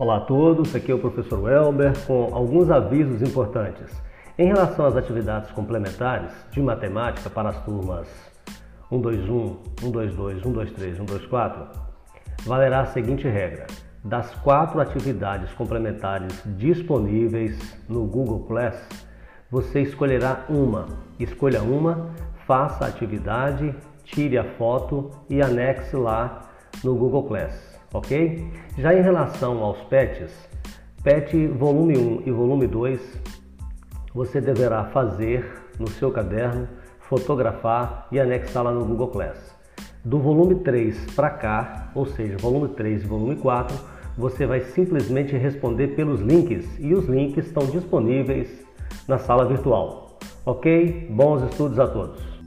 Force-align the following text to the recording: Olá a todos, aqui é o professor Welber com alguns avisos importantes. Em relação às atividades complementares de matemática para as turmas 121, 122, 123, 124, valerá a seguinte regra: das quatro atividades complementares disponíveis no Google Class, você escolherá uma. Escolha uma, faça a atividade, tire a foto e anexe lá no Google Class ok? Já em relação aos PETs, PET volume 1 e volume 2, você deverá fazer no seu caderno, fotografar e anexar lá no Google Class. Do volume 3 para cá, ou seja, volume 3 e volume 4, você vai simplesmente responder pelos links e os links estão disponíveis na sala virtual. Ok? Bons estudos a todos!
Olá 0.00 0.18
a 0.18 0.20
todos, 0.20 0.76
aqui 0.76 0.92
é 0.92 0.94
o 0.94 1.00
professor 1.00 1.40
Welber 1.40 1.92
com 2.06 2.32
alguns 2.32 2.70
avisos 2.70 3.20
importantes. 3.20 3.90
Em 4.38 4.46
relação 4.46 4.86
às 4.86 4.94
atividades 4.94 5.50
complementares 5.50 6.30
de 6.52 6.62
matemática 6.62 7.28
para 7.28 7.48
as 7.48 7.64
turmas 7.64 8.06
121, 8.90 9.58
122, 9.80 10.40
123, 10.40 10.96
124, 10.98 11.80
valerá 12.44 12.82
a 12.82 12.86
seguinte 12.86 13.26
regra: 13.26 13.66
das 14.04 14.32
quatro 14.36 14.80
atividades 14.80 15.52
complementares 15.54 16.44
disponíveis 16.56 17.58
no 17.88 18.06
Google 18.06 18.44
Class, 18.46 18.80
você 19.50 19.80
escolherá 19.82 20.44
uma. 20.48 20.86
Escolha 21.18 21.60
uma, 21.60 22.10
faça 22.46 22.84
a 22.84 22.88
atividade, 22.88 23.74
tire 24.04 24.38
a 24.38 24.44
foto 24.44 25.10
e 25.28 25.42
anexe 25.42 25.96
lá 25.96 26.42
no 26.84 26.94
Google 26.94 27.24
Class 27.24 27.77
ok? 27.92 28.46
Já 28.76 28.94
em 28.94 29.02
relação 29.02 29.62
aos 29.62 29.78
PETs, 29.84 30.32
PET 31.02 31.46
volume 31.48 31.96
1 31.96 32.22
e 32.26 32.30
volume 32.30 32.66
2, 32.66 33.00
você 34.14 34.40
deverá 34.40 34.84
fazer 34.86 35.44
no 35.78 35.88
seu 35.88 36.10
caderno, 36.10 36.68
fotografar 37.00 38.08
e 38.10 38.18
anexar 38.18 38.64
lá 38.64 38.72
no 38.72 38.84
Google 38.84 39.08
Class. 39.08 39.54
Do 40.04 40.18
volume 40.18 40.56
3 40.56 41.14
para 41.14 41.30
cá, 41.30 41.90
ou 41.94 42.06
seja, 42.06 42.36
volume 42.38 42.68
3 42.68 43.02
e 43.02 43.06
volume 43.06 43.36
4, 43.36 43.76
você 44.16 44.46
vai 44.46 44.60
simplesmente 44.60 45.36
responder 45.36 45.88
pelos 45.88 46.20
links 46.20 46.66
e 46.78 46.92
os 46.94 47.06
links 47.06 47.46
estão 47.46 47.64
disponíveis 47.66 48.48
na 49.06 49.18
sala 49.18 49.46
virtual. 49.46 50.18
Ok? 50.44 51.08
Bons 51.10 51.42
estudos 51.44 51.78
a 51.78 51.86
todos! 51.86 52.37